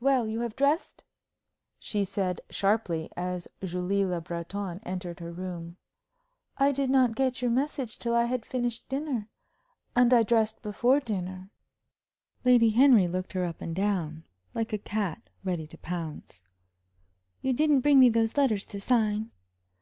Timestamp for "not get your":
6.88-7.50